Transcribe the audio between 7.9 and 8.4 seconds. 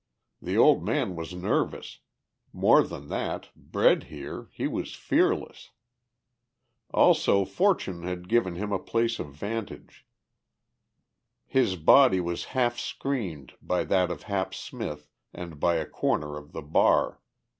had